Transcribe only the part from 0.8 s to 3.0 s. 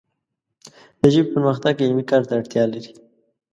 د ژبې پرمختګ علمي کار ته اړتیا لري